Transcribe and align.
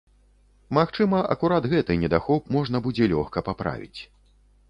Магчыма, 0.77 1.19
акурат 1.33 1.67
гэты 1.75 1.97
недахоп 2.03 2.49
можна 2.57 2.77
будзе 2.87 3.09
лёгка 3.13 3.45
паправіць. 3.51 3.99